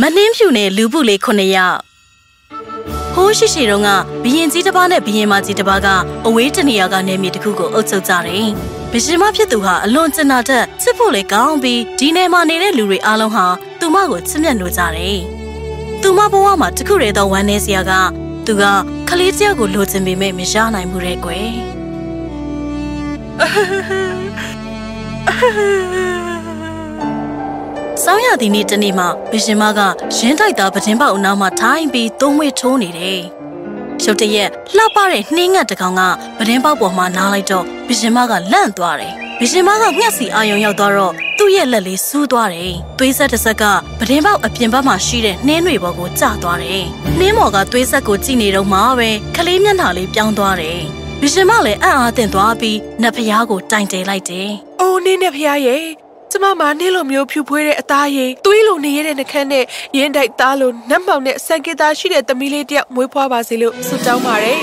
[0.00, 1.78] မနှင်းဖြူနဲ့လူပုလေးခုနှစ်ယောက်
[3.14, 3.88] ဟိုးရှိရှိတုန်းက
[4.22, 5.88] ဘရင်ကြီးတစ်ပါးနဲ့ဘရင်မကြီးတစ်ပါးက
[6.26, 8.46] အဝေးတနေရာကနေမြေတစ်ခုကိုအုပ်ချုပ်ကြတယ်။
[8.92, 13.46] ဘရှင်မဖြစ်သူဟာအလွန်ကျင်နာတတ်ချစ်ဖို့လေကောင်းပြီးဒီနယ်မှာနေတဲ့လူတွေအားလုံးဟာ
[13.80, 15.18] သူမကိုချစ်မြတ်လို့ကြတယ်။
[16.02, 17.92] သူမဘဝမှာတခုတည်းသောဝမ်းနည်းစရာက
[18.46, 18.62] သူက
[19.08, 21.50] ကလေးတယောက်ကိုလိုချင်ပေမဲ့မရနိုင်ဘူးတဲ့ကွယ်။
[28.04, 29.80] ဆောင်းရသည်နေ့တနေ့မှာဘရှင်မက
[30.16, 33.20] ရင်းတိုက်သားပဒင်းပေါက်အနားမှာထိုင်ပြီးသုံးဝဲထိုးနေတယ်။
[34.04, 36.02] ရုတ်တရက်လှပတဲ့နှင်းငတ်တကောင်က
[36.38, 43.64] ပဒင်းပေါက်ပေါ်မှာနားလိုက်တော့ဘရှင်မကလန့်သွားတယ်။ဘရှင်မကငှက်စီအာယုံရောက်သွားတော့သူ့ရဲ့လက်လေးစူးသွားတယ်။သွေးဆက်တစ်ဆက်က
[43.98, 46.84] ပဒင်းပေါက်အပြင်ဘက်မှာရှိတဲ့နှင်းတွေပေါ်ကိုကျသွားတယ်။
[47.18, 50.82] နှင်းမော်ကသွေးဆက်ကိုကြည့်နေတော့မှပဲခလေးမျက်နှာလေးပြောင်းသွားတယ်။
[51.24, 54.48] ဘရှင်မလည်းအံ့အားသင့်သွားပြီးနတ်ဖျားကိုတိုင်တယ်လိုက်တယ်။
[54.80, 55.84] အိုးနင်းနဲ့ဖះရဲ့
[56.30, 59.64] ကျမမနင်းလိုမျိုးဖြူဖွေးတဲ့အသားရည်သွေးလိုနေရတဲ့နှခမ်းနဲ့
[59.98, 64.62] ရင်းတိုက်သားလိုနတ်မောင်နဲ့စံကေသားရှိတဲ့သမီးလေးတယောက်မွေးဖွားပါစေလို့ဆုတောင်းပါတယ်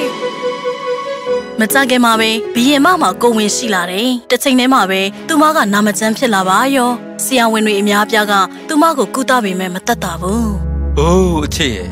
[1.59, 6.91] မကြခင်မှာပဲဘီရင်မမှာကိုဝင်ရှိလာတယ်။တစ်ချိန်တည်းမှာပဲသူမကနာမကျန်းဖြစ်လာပါရော။
[7.23, 8.33] ဆရာဝန်တွေအများပြားက
[8.67, 10.47] သူမကိုကုသပေမဲ့မတတ်တာဘူး။
[10.99, 11.89] အိုးအချစ်ရဲ့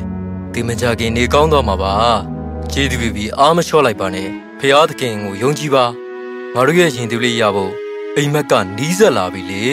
[0.54, 1.96] ဒီမကြခင်နေကောင်းတော့မှာပါ။
[2.74, 5.86] ကျေးဇူးပြုပြီးအားမလျှော့လိုက်ပါနဲ့။ဖျားသခင်ကိုယုံကြည်ပါ။
[6.56, 7.74] ငါတို့ရဲ့ရင်သွေးလေးရဖို့
[8.18, 9.66] အိမ်မက်ကနီးစပ်လာပြီလေ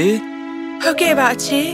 [0.83, 1.69] ဟုတ်ကဲ့ပါအချစ်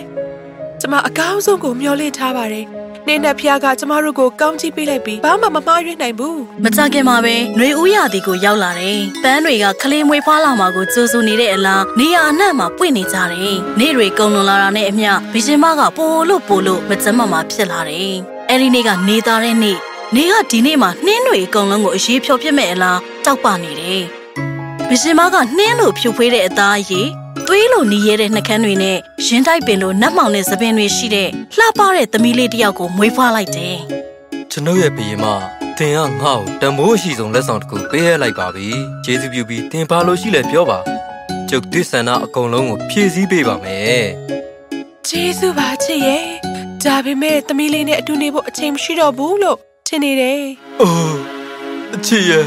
[0.80, 2.66] ကျမအကောင်းဆုံးကိုမျှော်လင့်ထားပါတယ်
[3.08, 18.14] နင်းနဲ့ဖះကကျမတို့ကိုကောင်းချီးပေးလိုက်ပြီးဘာမှမမှားရွေးနိုင်ဘူး။မကြခင်မှာပဲຫນွေဦးရသည်ကိုရောက်လာတယ်။ပန်းတွေကခလေးမွေးဖွားလာမှာကိုကြိုးစူနေတဲ့အလားနေရာအနှံ့မှာပွင့်နေကြတယ်။နေတွေကုံလွန်လာတာနဲ့အမျှဘီရင်မကပိုလို့ပိုလို့မကျန်းမမှာဖြစ်လာတယ်။
[18.50, 19.78] အဲဒီနေ့ကနေသားတဲ့နေ့
[20.16, 24.02] နေကဒီနေ့မှာနှင်းတွေအကုန်လုံးကိုအရေးဖြောပြစ်မဲ့အလားတောက်ပနေတယ်။
[24.88, 27.08] ဘရှင်မကနှင်းလို့ဖြူဖွေးတဲ့အသားရည်
[27.46, 33.76] သွေးလိုနီးရဲတဲ့နှကန်းတွေနဲ့ရင်းတိုက်ပင်လိုနတ်မောင်တဲ့သပင်တွေရှိတဲ့လှပတဲ့သမီးလေးတစ်ယောက်ကိုမွေးဖွားလိုက်တယ်။
[34.50, 35.26] ကျွန်ုပ်ရဲ့ဘီရင်မ
[35.78, 38.68] တင်ကငါ့ကိုတမိုးအရှိဆုံးလက်ဆောင်တစ်ခုပေးရလိုက်ပါပြီ။
[39.04, 40.78] ကျေးဇူးပြုပြီးတင်ပါလို့ရှိလဲပြောပါ။
[41.48, 44.04] ကျုပ်သစ္ဆန္ဒအကုန်လုံးကိုဖြည့်ဆည်းပေးပါမယ်
[45.08, 46.24] ကျေးဇူးပါချစ်ရဲ့
[46.84, 49.58] ဒါပေမဲ့သမီးလေးနဲ့အတူနေဖို့အချိန်မရှိတော့ဘူးလို့
[49.94, 50.40] ထင်နေတယ်။
[50.80, 51.18] အိုး
[51.94, 52.46] အချစ်ရဲ့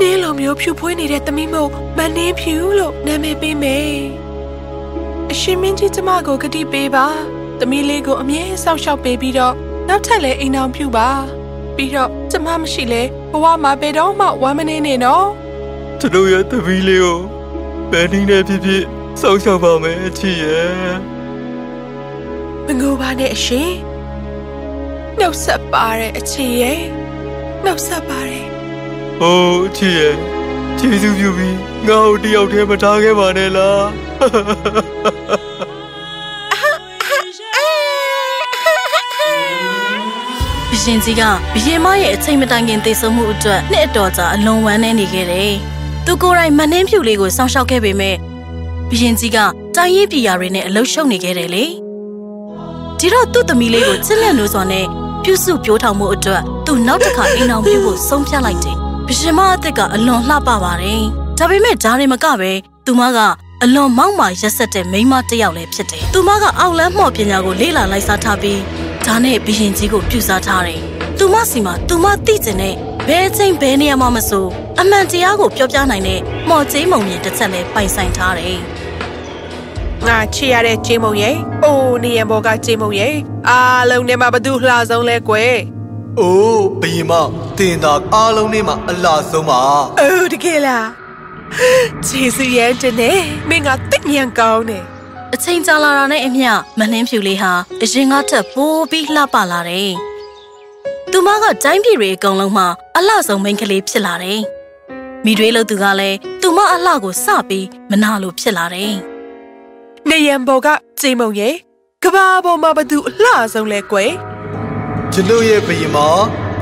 [0.00, 3.94] နင်းလိုမျိုးဖြူဖွေးနေတဲ့သမီးမို့မနှင်းဖြူလို့နာမည်ပေးမယ်
[5.30, 7.06] အရှင်မင်းကြီးကျမကိုဂတိပေးပါ
[7.60, 9.54] သမီးလေးကိုအမြဲစောင့်ရှောက်ပေးပြီးတော့
[9.88, 11.10] နောက်ထပ်လည်းအိမ်အောင်ပြုပါ
[11.76, 15.26] ပြီးတော့ကျမမရှိလဲဘဝမှာဘယ်တော့မှဝမ်းမနေနဲ့နော်
[16.00, 17.18] ကျွန်ုပ်ရဲ့သမီးလေးကို
[17.90, 18.82] ဘယ်နည်းနဲ့ဖြစ်ဖြစ်
[19.20, 21.13] စောင့်ရှောက်ပါမယ်အချစ်ရဲ့
[22.66, 23.72] မငိုပါနဲ့အရှင်
[25.18, 26.80] နှုတ်ဆက်ပါတဲ့အချစ်ရဲ့
[27.64, 28.44] နှုတ်ဆက်ပါတယ်။
[29.22, 30.14] အိုးအချစ်ရဲ့
[30.78, 31.56] ကျေးဇူးပြုပြီး
[31.88, 33.84] ငါ့ကိုတယောက်တည်းမထားခဲ့ပါနဲ့လား။
[40.70, 41.22] ဘရှင်ကြီးက
[41.54, 45.52] ဘရင်မရဲ့အချိန်မတိုင်ခင်သေဆုံးမှုအတွက်နှစ်အတော်ကြာအလွန်ဝမ်းနည်းနေခဲ့တယ်
[46.06, 48.16] သူကိုယ်တိုင်မနှင်းဖြူလေးကိုစောင့်ရှောက်ခဲ့ပေမဲ့
[48.90, 49.38] ဘရင်ကြီးက
[49.76, 51.83] တိုင်းရင်းပြည်ရာတွေနဲ့အလုရှုံနေခဲ့တယ်လေ
[52.98, 54.86] ဒီတော့သူ့သမီးလေးကိုချစ်လက်လို့စွာနဲ့
[55.22, 61.02] ပြုစုပြောထောင်မှုအတွက်သူနောက်တစ်ခါအိမ်အောင်ပြုဖို့ဆုံးဖြတ်လိုက်တယ်ဘရှင်မအစ်စ်ကအလွန်လှပပါတယ်
[61.38, 62.52] ဒါပေမဲ့ဒါတွေမကပဲ
[62.86, 63.18] သူမက
[63.62, 68.60] အလွန်မောက်မာရက်ဆက်တဲ့မိန်းမတစ်ယောက်လည်းဖြစ်တယ်။သူမကအောက်လန်းမော့ပညာကိုလေ့လာလိုက်စားထားပြီး
[69.06, 70.80] ဒါနဲ့ဘရင်ကြီးကိုပြုစားထားတယ်။
[71.18, 72.74] သူမစီမှာသူမသိကျင်တဲ့
[73.08, 74.46] ဘဲချင်းဘဲနေရာမှမဆို
[74.80, 78.58] အမှန်တရားကိုပြောပြနိုင်တဲ့မော်ကျိမုံမြင်တစ်ချက်လည်းပိုင်ဆိုင်ထားတယ်
[80.08, 83.14] ငါချစ်ရတဲ့ဂျိမုံရဲ့အိုးနေရဘောကဂျိမုံရဲ့
[83.48, 85.54] အားလုံးနဲ့မှဘသူလှဆုံးလဲကွယ်။
[86.20, 87.12] အိုးဘယင်မ
[87.58, 89.60] တင်တာအားလုံးနဲ့မှအလားဆုံးပါ
[90.00, 90.88] အိုးတကယ်လား
[92.06, 94.84] ဂျေစုရဲ့တနေ့မင်းကတိတ်ညံကောင်းတယ်။
[95.34, 99.92] အချိန်ကြာလာတာနဲ့အမျှမနှင်းဖြူလေးဟာအရင်ကထက်ပိုပြီးလှပလာတယ်။
[101.10, 102.66] သူမကတိုင်းပြည်တွေအကုန်လုံးမှာ
[102.96, 104.40] အလှဆုံးမိန်းကလေးဖြစ်လာတယ်။
[105.24, 108.94] မိတွေးလို့သူကလည်းသူမအလှကိုစပြီးမနာလို့ဖြစ်လာတယ်။
[110.10, 110.68] နေရန်ဘောက
[111.00, 111.54] ဂျိမုံရဲ့
[112.02, 114.10] ကဘာပေါ်မှာဘသူအလှဆုံးလဲကွယ်။
[115.12, 115.98] ကျွန်ုပ်ရဲ့ဘယင်မ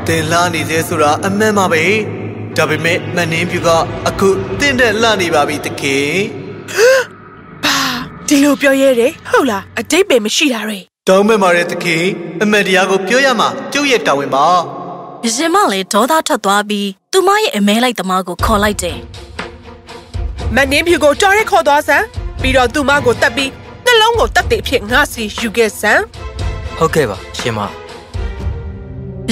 [0.07, 1.85] တင်လာနေသေးဆိုတာအမှန်ပါပဲ။
[2.57, 3.69] ဒါပေမဲ့မနှင်းပြူက
[4.09, 4.29] အခု
[4.61, 6.13] တင့်တဲ့လှနေပါပြီတခင်
[7.65, 7.79] ဘာ
[8.27, 10.79] ဒီလိုပြောရဲတယ်ဟုတ်လားအတိတ်ပဲမရှိတာတွေ။
[11.09, 12.03] တောင်းမဲ့မာတဲ့တခင်
[12.43, 14.47] အမှန်တရားကိုပြောရမှာကျုပ်ရဲ့တာဝန်ပါ
[15.35, 18.99] ရင်မလည်းဒေါသထွက်သွားပြီးသူမရဲ့အမဲလိုက်သမားကိုခေါ်လိုက်တယ်
[20.55, 22.05] မနှင်းဖြူကိုတော်ရဲခေါ်သွားစမ်း
[22.43, 23.51] ပြီးတော့သူမကိုတတ်ပြီး
[23.85, 26.03] နှလုံးကိုတတ်တဲ့အဖြစ်ငါစီယူခဲ့စမ်း
[26.79, 27.61] ဟုတ်ကဲ့ပါရှင်မ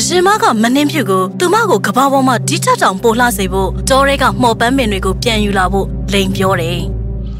[0.06, 6.78] ရှင်မကမနှင်းဖြူကိုသူမကိုကဘာပေါ်မှာဒီထက်တောင်ပိုလှစေဖို့တောရဲကမှော်ပန်းပင်တွေကိုပြန်ယူလာဖို့လိန်ပြောတယ်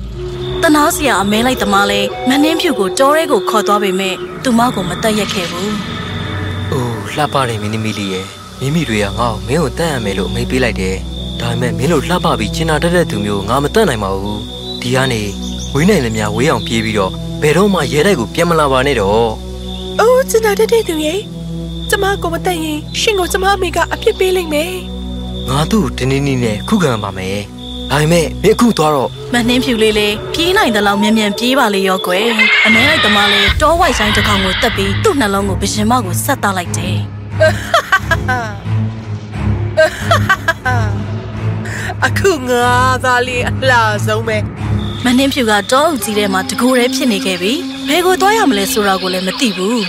[0.62, 5.70] ။တနာစရာအမဲလိုက်သမားလဲမနှင်းဖြူကိုတောရဲကိုခေါ်သွားပေမဲ့သူမကိုမတက်ရက်ခဲ့ဘူး။
[6.72, 8.26] အိုးလှပတယ်မင်းသမီးလေးရဲ့
[8.60, 10.96] မိမိတွေကငါ့ကိုမင်းကိုတတ်ရမယ်လို့အမိန့်ပေးလိုက်တယ်။
[11.40, 14.38] ဒါပေမဲ့မင်းတို့လှပပြီးကျင်နာတတ်တဲ့သူမျိုးငါမတတ်နိုင်ပါဘူး။
[14.80, 15.22] ဒီကနေ
[15.74, 17.12] ဝေးနိုင်လည်းများဝေးအောင်ပြေးပြီးတော့
[17.42, 19.28] ဘယ်တော့မှရဲတိုက်ကိုပြန်မလာပါနဲ့တော့။
[20.00, 21.20] အိုးကျန်တာတဲ့သူရဲ့
[21.90, 24.72] ကျမကိုမတက်ရင်ရှင်ကိုကျမအမေကအပြစ်ပေးလိမ့်မယ်။
[25.48, 27.38] ငါသူ့ကိုတင်းတင်းနီးနဲ့ခုခံပါမယ်။
[27.90, 32.26] ဒါပေမဲ့မင်းအခုသွားတော့။မနှင်းဖြူလေးလေးပြေးနိုင်တဲ့လောက်မြန်မြန်ပြေးပါလေရောကွယ်။
[32.66, 36.96] အမဲလိုက်သမားလဲတောဝိုက်ဆိုင်တစ်ကောင်ကိုတက်ပြီးသူ့နှလုံးကိုဘရှင်မကိုဆက်သားလိုက်တယ်။။
[42.06, 42.66] အခုငါ
[43.04, 44.36] သားလေးအလားဆုံးပဲ
[45.04, 49.82] မနှင်းဖြူကတောအုပ်ကြီးထဲမှာတကိုယ်တည်းဖြစ်နေခဲ့ပြီးဘယ်ကိုသွားရမလဲဆိုတာကိုလည်းမသိဘူး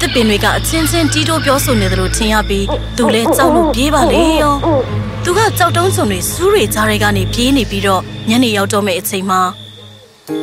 [0.00, 4.54] တစ်ပင်တွေကအချင်းချင်းတီးတိုးပြောဆိုနေသလိုထင်ရပြီးသူလည်းကြောက်လို့ပြေးပါလေရော
[5.24, 9.40] သူကကြောက်တုံးစုံတွေစူးတွေကြားတွေကနေပြေးနေပြီးတော့ညနေရောက်တော့မယ့်အချိန်မှာ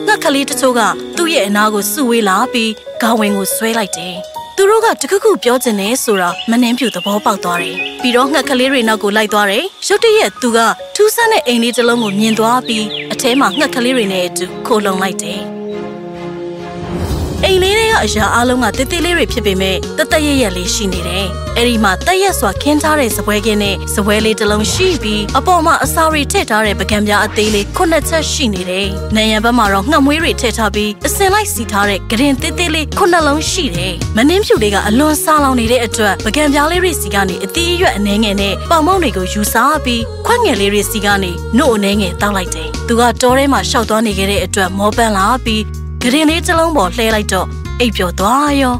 [0.06, 0.82] ငှက်ကလေးတချို့က
[1.18, 2.72] သူ့ရဲ့အနာကိုစုဝေးလာပြီး
[3.02, 4.16] ခေါင်းဝင်ကိုဆွဲလိုက်တယ်
[4.62, 10.60] သူတို့ကတခုခုပြောချင်တယ်ဆိုတာမနှင်းဖြူသဘောပေါက်သွားတယ်။ပြီးတော့ငှက်ကလေးတွေနောက်ကိုလိုက်သွားတယ်။ရုတ်တရက်သူက
[10.96, 15.42] ထူးဆန်းတဲ့အိမ်လေးတစ်လုံးကိုမြင်သွားပြီးအထဲမှာငှက်ကလေးတွေနဲ့အတူခိုလုံလိုက်တယ်။
[17.46, 21.26] အိမ်လေးတွေကအရာအလုံးကတိတိလေးတွေဖြစ်ပေမဲ့တသက်ရရက်လေးရှိနေတယ်။
[21.58, 47.48] အဲ့ဒီမှာတက်ရက်စွာခင်းထားတဲ့စပွဲကင်းနဲ့စပွဲလေးတစ်လုံးရှိပြီးအပေါ်မှာအစာတွေထည့်ထားတဲ့ပကံပြားအသေးလေးခုနှစ်ချက်ရှိနေတယ်။နံရံဘက်မှာတော့ငှက်မွေးတွေထည့်ထားပြီးအစင်လိုက်စီထားတဲ့ဂရင်တိတိလေးခုနှစ်လုံးရှိတယ်။မနှင်းဖြူလေးကအလွန်စားလောင်နေတဲ့အတွက်ပကံပြားလေးတွေစီကနေအသီးအရွက်အနှဲငယ်နဲ့ပေါင်မုံတွေကိုယူစားပြီးခွက်ငယ်လေးတွေစီကနေနှုတ်အနှဲငယ်တောက်လိုက်တယ်။သူကတောထဲမှာရှောက်သွားနေခဲ့တဲ့အတွက်မောပန်းလာပြီး ဂရင်လေးတစ်လုံးပေါ်လှဲလိုက်တော့
[47.80, 48.76] အိပ်ပျော်သွားရော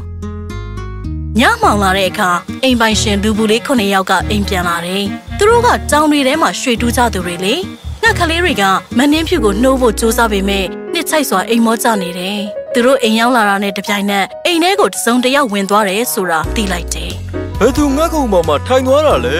[1.38, 2.30] ညမှောင်လာတဲ့အခါ
[2.62, 5.04] အိမ်ပိုင်ရှင်လူဘူးလေးခုနှစ်ယောက်ကအိမ်ပြန်လာတယ်။
[5.38, 7.54] သူတို့ကတောင်တွေထဲမှာရွှေတူးကြသူတွေလေ။
[8.02, 8.62] ငှက်ကလေးတွေက
[8.98, 12.38] မနှင်းဖြူကိုနှိုးဖို့ကြိုးစားပေမဲ့နှစ်ချိုက်စွာအိမ်မောကျနေတယ်။
[12.74, 17.12] သူတို့အိမ်ရောက်လာတာနဲ့တပြိုင်နက်အိမ်ထဲကိုတစုံတစ်ယောက်ဝင်သွားတယ်ဆိုတာသိလိုက်တယ်
[17.60, 19.38] ဘယ်သူငါ့ကုံပေါ်မှာထိုင်သွားတာလဲ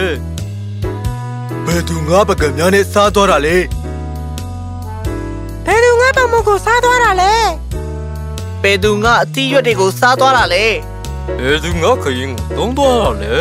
[1.65, 3.55] ဘယ်သူငါပကံများနဲ့စားသွားတာလဲ
[5.65, 7.33] ဘယ်သူငါ့ပတ်မှုကိုစားသွားတာလဲ
[8.63, 10.65] ဘယ်သူငါအသီးရွက်တွေကိုစားသွားတာလဲ
[11.39, 13.35] ဘယ်သူငါခရင်ကိုသုံးသွားတာလဲ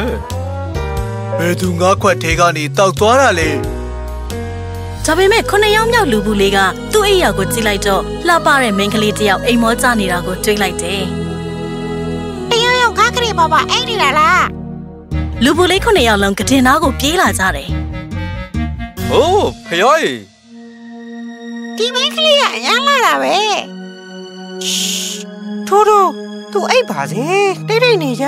[1.39, 3.49] ဘယ်သူငါခွက်သေးကနေတောက်သွားတာလဲ။
[5.05, 6.59] ဒါပေမဲ့ခုနှစ်ယောက်မြောက်လူဘူးလေးက
[6.93, 11.03] သူ့အိမ်ရောက်ကိုကြည့်လိုက်တော့လှပတဲ့မိန်းကလေးတစ်ယောက်အိမ်မောကျနေတာကိုတွေ့လိုက်တယ်
[12.51, 14.43] တယောက်ယောက်ကားကလေးပါပါအဲ့ဒီလားလား။
[15.45, 17.69] လူဘူးလေးခုနှစ်ယောက်လုံးကတင်သားကိုပြေးလာကြတယ်။။
[19.13, 20.21] အိုးဖယားကြီး
[21.77, 23.37] ဒီမင်းကလေးကအရန်လာတာပဲ
[25.69, 26.11] ထိုးထိုး
[26.53, 27.25] သူအိပ်ပါစေ
[27.69, 28.27] တိတ်တိတ်နေကြ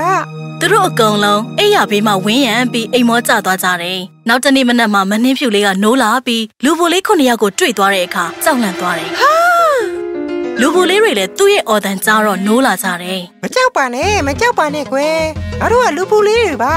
[0.60, 3.98] သူတို့အကုန်လုံးအိယာဘေးမှာဝင်းရံပြီးအိမ်မောကျသွားကြတယ်။
[4.28, 9.10] နောက်တနေ့မနက်မှာမနှင်းဖြူလေးကနိုးလာပြီးလူဘူလေးခုနှစ်ယောက်ကိုတွေ့သွားတဲ့အခါကြောက်လန့်သွားတယ်။
[10.60, 15.18] လူဘူလေးတွေလည်းသူ့ရဲ့အော်တန်ကြားတော့နိုးလာကြတယ်မကြောက်ပါနဲ့မကြောက်ပါနဲ့ကွယ်
[15.60, 16.74] ငါတို့ကလူပူလေးတွေပါ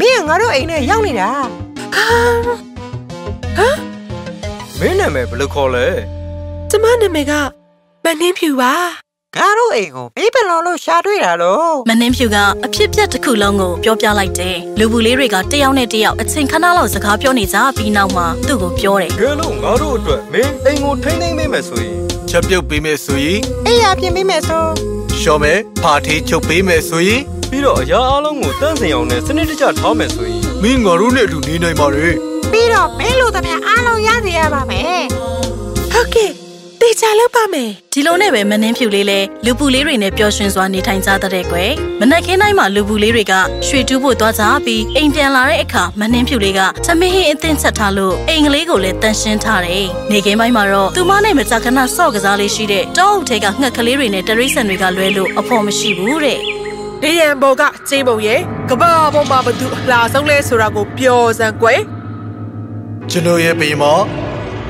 [0.00, 1.30] မင်းကငါတို့အိမ်ထဲရောက်နေတာ
[4.80, 5.86] မင်းနာမည်ဘယ်လိုခေါ်လဲ။
[6.70, 7.32] ကျမနာမည်က
[8.08, 8.72] မနှင်းဖြူပါ
[9.36, 21.98] ငါတို့အိမ်ကိုဘေးပလောင်လို့ရှာတွေ့တာလို့။မနှင်းဖြူကအဖြစ်ပြက်တစ်ခုလုံးကိုပြောပြလိုက်တယ်။လူဘူလေးတွေကတယောက်နဲ့တယောက်အချိန်ခဏလောက်စကားပြောနေကြပြီးနောက်မှာသူ့ကိုပြောတယ်။ကဲလို့ငါတို့အတွက်မင်းအိမ်ကိုထိမ့်သိမ့်ပေးမယ်ဆိုရင်
[22.30, 24.64] ချက်ပြုတ်ပေးမယ်ဆိုရင်အိမ်ရပြင်ပေးမယ်ဆို
[25.20, 32.06] ရှော့မယ်ဖာထေးချုပ်ပေးမယ်ဆိုရင်ပြီးတော့အရာအလုံးကိုတန့်စင်အောင်နဲ့စနစ်တကျထားမယ်ဆိုရင်မင်းငါတို့နဲ့အတူနေနိုင်ပါလေ
[32.52, 35.02] ပြီးတော့မင်းလိုသမျှအားလုံးရစေရပါမယ်။
[35.92, 36.32] ဟုတ်ကဲ့။
[36.80, 43.34] တေချာလုပ်ပါမယ်။ဒီလိုနဲ့ပဲမနှင်းဖြူလေးလည်းလူပူလေးတွေနဲ့ပျော်ရွှင်စွာနေထိုင်ကြတဲ့ကွယ်။မနက်ခင်းတိုင်းမှာလူပူလေးတွေက
[43.66, 56.40] ရွှေတူးဖို့သွားကြပြီးအိမ်ပြန်လာတဲ့အခါမနှင်းဖြူလေးကသမီးဟင်းအသင်းချက်ထားလို့အိမ်ကလေးကိုလည်းတန်ရှင်းထားတယ်။နေခင်းပိုင်းမှာတော့သူမနဲ့မကြာခဏဆော့ကစားလေးရှိတဲ့တောအုပ်ထဲကငှက်ကလေးတွေနဲ့တရိတ်ဆန်တွေကလွဲလို့အဖို့မရှိဘူးတဲ့။
[57.02, 58.40] နေရန်ဘော်ကကျေးပုံရဲ့
[58.70, 61.80] ကဘာပေါ်မှာဘသူအလားဆုံးလဲဆိုတာကိုပျော်စံကွယ်
[63.10, 63.98] ကျွန်တော်ရဲ့ဘယင်မော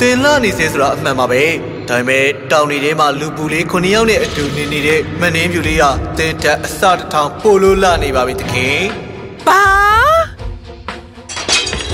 [0.00, 1.42] တင်လာနေစေဆိုတာအမှန်ပါပဲ
[1.88, 5.84] ဒါပေမဲ့တောင်တွေထဲမှာလူပူလေးခုနှစ်ယောက်နဲ့အတူနေနေတဲ့မနှင်းပြူလေးက
[6.18, 8.80] တင်တက်အစတစ်ထောင်ပိုလို့လာနေပါပြီတခင်။
[9.46, 9.60] ဘာ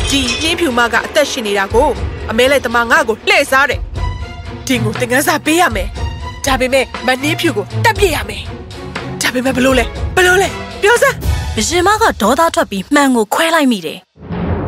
[0.10, 1.88] ။ဒီပြင်းဖြူမကအသက်ရှင်နေတာကို
[2.30, 3.80] အမဲလိုက်တမငါ့ကိုလှည့်စားတယ်။
[4.66, 5.88] ဒီကိုတင်ကန်းစာပေးရမယ်။
[6.46, 8.42] ဒါပေမဲ့မနှင်းဖြူကိုတက်ပြစ်ရမယ်။
[9.22, 9.84] ဒါပေမဲ့ဘလို့လဲ
[10.16, 10.48] ဘလို့လဲ
[10.82, 11.16] ပြောစမ်း။
[11.56, 13.98] ဘရှင်မကဒေါသထွက်ပြီးမှန်ကိုခွဲလိုက်မိတယ်။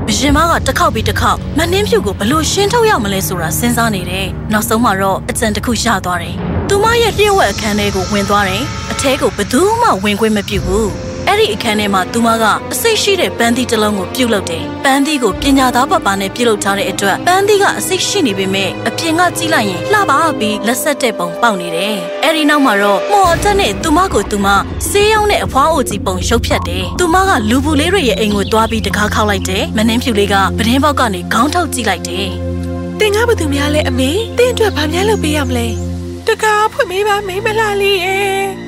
[0.08, 6.34] ဘရှင်မကတစ်ခေါက်ပြီးတစ်ခေါက်မနှင်းဖြူကိုဘလို့ရှင်းထုတ်ရမလဲဆိုတာစဉ်းစားနေတယ်။နောက်ဆုံးမှာတော့အကြံတစ်ခုရသွားတယ်။
[6.68, 10.88] သူမရဲ့ပြည့်ဝက်အခန်းထဲကိုဝင်သွားတယ်။အထဲကိုဘယ်သူမှဝင်ခွင့်မပြုဘူး။
[11.28, 24.46] အဲ့ဒီအခန်းထဲမှာသူမကအစိတ်ရှိတဲ့ပန်းသီးတစ်လုံးကိုပြုတ်လုပ်တယ်ပန်းသီးကိုပညာသားပပနဲ့ပြုတ်လုပ်ထားတဲ့အတွက်ပန်းသီးကအစိတ်ရှိနေပေမဲ့အပြင်ကကြည့်လိုက်ရင်လှပပြီးလက်ဆက်တဲ့ပုံပေါက်နေတယ်အဲ့ဒီနောက်မှာတော့မော်အတက်နဲ့သူမကိုသူမ
[24.88, 32.28] ဆေးရောင်းတဲ့အဖွားအိုကြီးပုံရုပ်ဖြတ်တယ်သူမကလူဘူးလေးတွေရဲ့အိမ်ကိုတွားပြီးတကားခောက်လိုက်တယ်မနှင်းဖြူလေးကပဒင်းပေါက်ကနေခေါင်းထောက်ကြည့်လိုက်တယ်
[33.00, 35.66] တင်ကားဘသူများလဲအမေတင်အတွက်ဘာများလုပ်ပေးရမလဲ
[36.26, 38.63] တကားဖွင့်ပေးပါမိမလာလေးရဲ့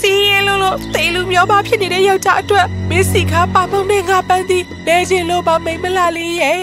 [0.00, 6.58] စီရင်လို့လို့တေလူမျိုးပါဖြစ်နေတဲ့ယောက်ျားအတွက်မင်းစီကားပါမုံနဲ့ငါပန်းသည်လဲခြင်းလို့ပါမိမလာလေးရဲ့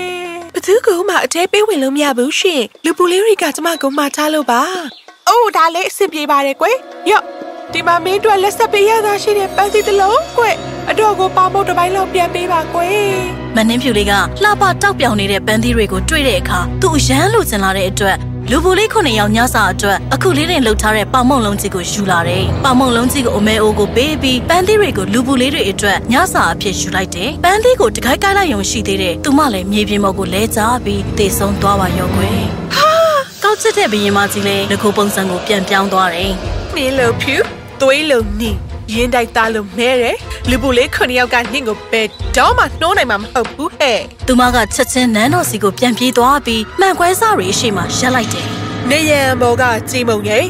[0.53, 4.61] ဘသူကမှအတဲပေးဝင်လို့မရဘူးရှင်လူပူလေးတွေကကျမကမှထားလို့ပါ
[5.27, 6.77] အိုးဒါလေးအဆင်ပြေပါတယ်ကွယ်
[7.09, 7.23] ယော့
[7.73, 10.55] ဒီမှာမင်းတို့လက်ဆက်ပေးရတာရှိတဲ့ပန်းသီးတစ်လုံးကွယ်
[10.89, 13.13] အတော့ကိုပါမုံတစ်ပိုင်းလောက်ပြန်ပေးပါကွယ်
[13.55, 18.17] မနှင်းဖြူလေးကလှပတောက်ပြောင်နေတဲ့ပန်းသီးတွေကိုတွေ့တဲ့အခါသူ့အရန်လိုချင်လာတဲ့အတွက်
[18.51, 32.41] လူပူလေးခုနှစ်ယောက်ညစာအတွက်အခုလေးတင်လှုပ်ထားတဲ့ပေါင်မုံလုံးကြီးကိုယူလာတယ်။ပေါင်မုံလုံးကြီးကိုအမဲအိုးကိုပေးပြီးပန်းသီးတွေကိုလူပူလေးတွေအတွက်ညစာအဖြစ်ယူလိုက်တယ်။ပန်းသီးကိုတခိုက်ကိုက်လိုက်ရုံရှိသေးတယ်။သူမလည်းမြေပြင်ပေါ်ကိုလဲကျပြီးတေဆုံးသွားပါရောကွယ်။
[32.75, 32.91] ဟာ
[33.43, 36.31] ကောက်ချစ်တဲ့ဘရင်မကြီးလည်းလက်ကိုပုံစံကိုပြန်ပြောင်းသွားတယ်။
[36.75, 37.35] နင်းလို့ဖြူ
[37.81, 38.51] သွေးလို့နီ
[38.93, 40.17] ရင်တိုက်သားလို့မဲတယ်
[40.49, 48.47] လူပူလေးခုနှစ်ယောက်ကနင့်ကိုဘယ်တော့မှနှိုးနိုင်မှာမဟုတ်ဘူးဟဲ့သူမကချက်ချင်းနန်းတော်စီကိုပြန်ပြေးသွားပြီးမှန်ခွဲစားရီအရှိမှရက်လိုက်တယ်
[48.89, 50.45] နေရန်ဘော်ကကြည်မုံရဲ့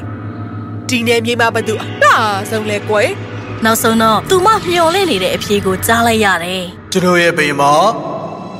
[0.89, 2.11] ဒီနယ်မြေမှာဘသူအလှ
[2.49, 3.09] ဆုံးလဲကွယ်။
[3.65, 7.81] နောက်ဆုံးတော့သူမမျော်လင့်နေတဲ့အဖြေကိုကြားလိုက်ရတယ်ကျွန်တော်ရဲ့ဘိမ်မော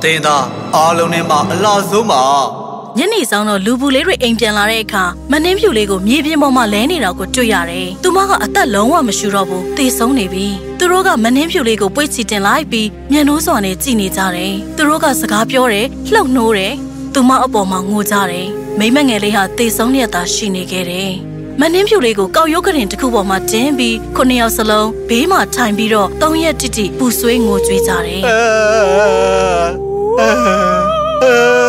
[0.02, 0.44] တင်းသား
[0.76, 2.24] အားလုံးနဲ့မှအလားဆုံးပါ။
[2.98, 10.46] ညနေဆောင်တော့လူပူလေးတွေအိမ်ပြန်လာတဲ့အခါမနှင်းဖြူလေးကိုမြေပြင်ပေါ်မှာလဲနေတာကိုတွေ့ရတယ်။သူမကအသက်လုံးဝမရှိတော့ဘူး။သေဆုံးနေပြီ။
[10.78, 16.74] သူတို့ကမနှင်းဖြူလေးကိုပွေ့ချီတင်လိုက်ပြီးမျက်နှိုးစွာနဲ့ကြည်နေကြတယ်။သူတို့ကစကားပြောတယ်၊လှုပ်နှိုးတယ်။
[17.14, 18.46] သူမအပေါ်မှာငိုကြတယ်။
[18.78, 21.12] မိမငယ်လေးဟာသေဆုံးရတာရှိနေခဲ့တယ်။
[21.60, 28.20] မနှင်းဖြူလေးကိုကောက်ရုပ်ကရင်တစ်ခုပေါ်မှာတင်းပြီးခုနှစ်ယောက်စလုံးဘေးမှာထိုင်ပြီးတော့သုံးရက်တိတိပူဆွေးငိုကြွေးကြတယ်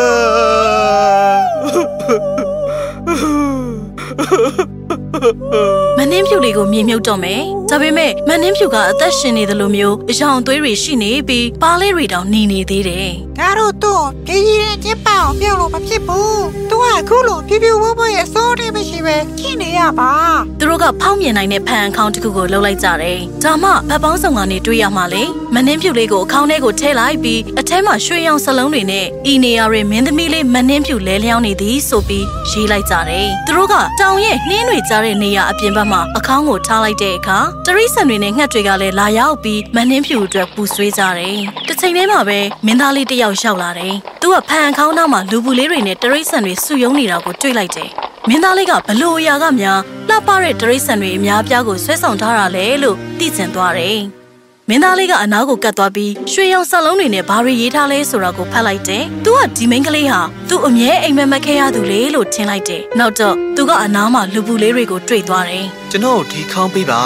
[5.97, 13.09] မနှင်းဖြူလေးကိုမြေမြုပ်တော့မယ်။ဒါပေမဲ့မနှင်းဖြူကအသက်ရှင်နေတယ်လို့မျိုးအယောင်သွေးတွေရှိနေပြီးပါးလေးတွေတောင်หนีနေသေးတယ်
[13.41, 16.37] ငါတို့တော့ပြည်ကြီးတဲ့ကျပအောင်ပြုတ်လို့မဖြစ်ဘူး။
[16.69, 20.11] तू ကအခုလိုပြပြဝဝရဲ့စိုးတယ်မရှိပဲခင်းနေရပါ။
[20.59, 47.89] သူတို့ကဖောက်မြင်နိုင်တဲ့ဖန်အခေါင်းတစ်ခုကိုလှုပ်လိုက်ကြတယ်။ဒါမှဗတ်ပေါင်းဆောင်ကနေတွေးရမှလေ။မနှင်းဖြူလေးကိုအခေါင်းထဲကိုထည့်လိုက်ပြီးအထဲမှာရွှေရောင်စလုံးတွေနဲ့ဤနေရာတွေမင်းသမီးလေးမနှင်းဖြူလဲလျောင်းနေသည်ဆိုပြီးရေးလိုက်ကြတယ်။သူတို့ကတောင်ရဲ့နှင်းတွေကြားတဲ့နေရာအပြင်ဘက်မှာအခေါင်းကိုထားလိုက်တဲ့အခါတရိษံတွေနဲ့ငှက်တွေကလည်းလာရောက်ပြီးမနှင်းဖြူအတွက်ပူဆွေးကြတယ်။တစ်ချိန်တည်းမှာပဲမင်းသားလေးတစ်ယောက်ရောက်လာတယ်။သူကဖန်အခေါင်းနောက်မှာလူပူလေးတွေနဲ့တရိษံတွေစုယုံနေတာကိုတွေ့လိုက်တယ်။
[48.27, 53.99] မင်းသားလေးကဘလို့အရာကများလှပတဲ့တရိษံတွေအများပြားကိုဆွဲဆောင်ထားတာလေလို့သိကျင်သွားတယ်။
[54.69, 67.01] မင်းသားလေးကအနားကိုကတ်သွားပြီးရွှေရောင်စလုံးတွေနဲ့ဘာတွေရေးထားလဲဆိုတာကိုဖတ်လိုက်တယ်။သူကဒီမိန်းကလေးဟာသူ့အမြဲအိမ်မက်မက်ခဲ့ရသူလေလို့ထင်လိုက်တယ်။နောက်တော့သူကအနားမှာလူပူလေးတွေကိုတွေ့သွားတယ်။ကျွန်တော်ဒီခေါင်းပေးပါ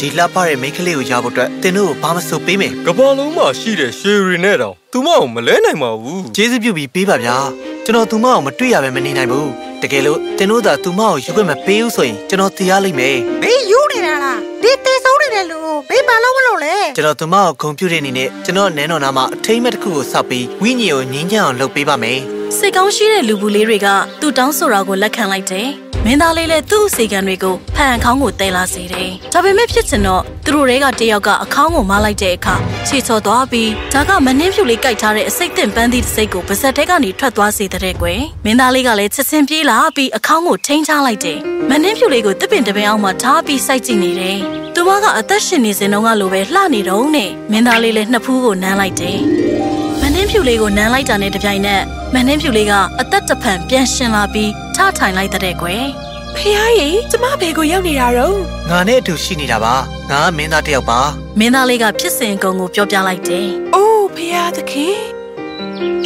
[0.00, 7.36] ဒီလှပတဲ့မိန်းကလေးကိုရဖို့အတွက်တင်တို့ကိုဘာမဆိုပေးမယ်ကဘာလုံးမှာရှိတဲ့ရှယ်ရီနဲ့တောင်သူမအောင်မလဲနိုင်ပါဘူးကျေးဇူးပြုပြီးပေးပါဗျာ
[7.84, 9.50] ကျွန်တော်သူမအောင်မတွေ့ရပဲမနေနိုင်ဘူး
[9.82, 22.20] တကယ်လို့တင်တို့သာသူမအောင်ယူခွင့်မပေးဘူးဆိုရင်ကျွန်တော်တရားလိမ့်မယ်။ဘေးယူနေတာလား။ဒီတေဆုံးနေတဲ့လူကိုဘေးပါလို့မလို့လဲကျွန်တော်သူမအောင်ဂုံပြူတဲ့အနေနဲ့ကျွန်တော်နန်းတော်နာမှာအထိမ့်မဲ့တစ်ခုကိုစောက်ပြီးဝိညာဉ်ကိုငြင်းချမ်းအောင်လုပ်ပေးပါမယ်
[22.54, 23.88] စိတ်ကောင်းရှိတဲ့လူပူလေးတွေက
[24.20, 25.68] သူ့တောင်းဆိုတာကိုလက်ခံလိုက်တယ်။
[26.04, 41.38] မင်းသားလေးလည်းသူ့အစီကံတွေကိုဖန်အခေါင်းကိုတဲလာစေတယ်။ဒါပေမဲ့ဖြစ်ချင်တော့သူတို့တွေကတယောက်ကအခေါင်းကိုမလိုက်တဲ့အခါခြေချော်သွားပြီးဒါကမနှင်းဖြူလေးကြိုက်ထားတဲ့အစိတ်တင်ပန်းသီးတစ်စိတ်ကိုပါဇက်ထဲကနေထွက်သွားစေတဲ့ကွယ်။မင်းသားလေးကလည်းချက်ချင်းပြေးလာပြီးအခေါင်းကိုထိန်းချလိုက်တယ်။
[41.70, 44.38] မနှင်းဖြူလေးကိုတစ်ပင်တစ်ပင်အောက်မှာထားပြီးစိုက်ကြည့်နေတယ်။
[44.74, 49.45] သူမကအသက်ရှင်နေစဉ်တုန်းကလိုပဲလှနေတော့နဲ့မင်းသားလေးလည်းနှစ်ဖူးကိုနမ်းလိုက်တယ်။မ
[50.16, 51.82] နှင်းဖြူလေးကိုနမ်းလိုက်တာနဲ့တပြိုင်နက်
[52.14, 55.84] မနှင်းဖြူလေးကအသက်တဖန်ပြန်ရှင်လာပြီးထထိုင်လိုက်တဲ့ကွယ်
[56.36, 58.36] ဖះရေကျမဘေကိုရောက်နေတာတော့
[58.70, 59.74] ငါနဲ့အတူရှိနေတာပါ
[60.10, 61.00] ငါကမင်းသားတစ်ယောက်ပါ
[61.38, 64.98] မင်းသားလေးကဖြစ်စဉ်အကုန်ကိုပြောပြလိုက်တယ်အိုးဖះသခင်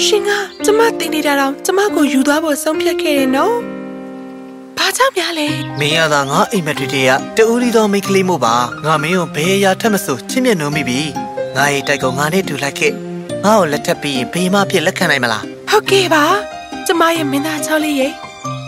[0.05, 0.31] ရှင်က
[0.65, 3.57] ကျမတင်နေတာတော့ကျမကိုယူသွားဖို့ဆုံးဖြတ်ခဲ့တယ်နော်
[4.79, 5.49] ဘာကြောင့်များလဲ
[5.81, 11.01] မင်းရတာငါအိမ်မက်တွေတည်းကတူရီတော်မိန်းကလေးမို့ပါငါမင်းကိုဘယ်အရာထက်မဆိုချစ်မြတ်နိုးမိပြီ
[11.57, 13.10] ငါရဲ့တိုက်ကိုငါနဲ့တူလိုက်ခဲ့
[13.45, 16.25] ငါ့ကိုလက်ထပ်ပြီးရင်ဘေးမပြစ်လက်ခံနိုင်မလားဟုတ်ကဲ့ပါ
[16.87, 18.09] ကျမရဲ့မင်းသားချောင်းလေးရေ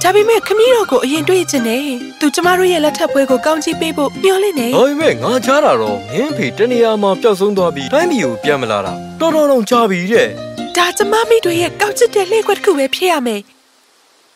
[0.02, 1.83] ဒါပေမဲ့ခမီးတော်ကိုအရင်တွေ့ချင်တယ်
[2.21, 10.28] သူကျမတို့ရဲ့လက်ထပ်ပွဲကိုကောင်းချီးပေးဖို့မျှော်လင့်နေဒါပေမဲ့ငါချားတာတော့မင်းဖေတနေရာမှာပျောက်ဆုံးသွားပြီးတိုင်းပြည်ကိုပြန်မလာတာတော်တော်တော့ကြာပြီတဲ့
[10.76, 13.40] ဒါကျမမိတွေရဲ့ကောင်းချစ်တဲ့လှည့်ကွက်တစ်ခုပဲဖြစ်ရမယ်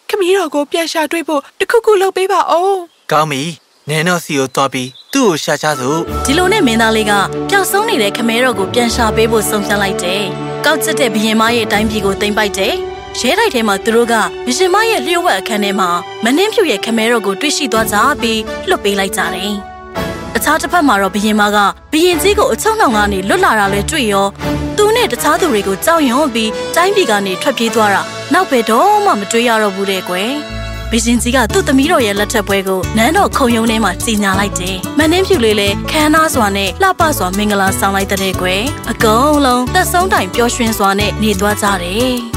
[0.09, 2.79] ခမီးတော်ကိုပြန်ရှာတွေ့ဖို့တစ်ခုခုလုပ်ပေးပါဦး
[3.13, 3.43] ကောင်းပြီ
[3.89, 7.13] နန်းတော်စီကိုသွားပြီး သူသူ့ကိုရှာချစို့ဒီလိုနဲ့မင်းသားလေးက
[7.51, 10.23] ပျောက်ဆုံးနေတဲ့ခမဲတော်ကိုပြန်ရှာပေးဖို့ဆုံးဖြတ်လိုက်တယ်။
[10.65, 12.75] ကောက်ကျစ်တဲ့ဘရင်မရဲ့အတိုင်းပြည်ကိုတင်ပိုက်တယ်။
[13.21, 14.15] ရဲတိုက်ထဲမှာသူတို့က
[14.47, 15.91] ဘရင်မရဲ့လျှို့ဝှက်အခန်းထဲမှာ
[16.25, 19.53] မနှင်းဖြူရဲ့ခမဲတော်ကိုတွေ့ရှိသွားကြပြီးလွတ်ပေးလိုက်ကြတယ်။
[20.37, 21.59] အခြားတစ်ဖက်မှာတော့ဘရင်မက
[21.93, 24.27] ဘရင်ကြီးကိုအချုံနှောင်ကနေလွတ်လာတာလဲတွေ့ရော
[24.77, 30.33] သူနဲ့တခြားသူတွေကိုကြောက်ရွံ့ပြီးတိုင်းပြည်ကနေထွက်ပြေးသွားတာနောက်ဘယ်တော့မှမတွေ့ရတော့ဘူးတဲ့ကွယ်။
[30.91, 42.17] ဘီရှင်ကြီးကသူ့သမီးတော်ရဲ့လက်ထက်ပွဲကိုနန်းတော်ခုံရုံးထဲမှာကြီးညာလိုက်တယ်။မန်နှင်းဖြူလေးလည်းခမ်းနားစွာနဲ့လှပစွာမင်္ဂလာဆောင်လိုက်တဲ့ကွယ်။အကုန်လုံးသက်ဆုံးတိုင်ပျော်ရွှင်စွာနဲ့နေသွားကြတယ်။